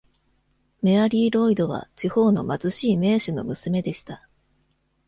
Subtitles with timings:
[0.81, 4.27] メアリー・ロイドは地方の貧しい名士の娘でした。